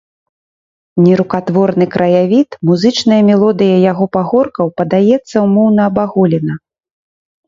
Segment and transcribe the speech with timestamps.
[1.07, 6.57] Нерукатворны краявід, музычная мелодыя яго пагоркаў падаецца ўмоўна-абагульнена.